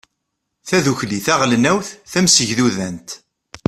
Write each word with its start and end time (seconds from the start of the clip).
tadukli 0.67 1.19
taɣelnawt 1.25 1.87
tamsegdudant 2.11 3.09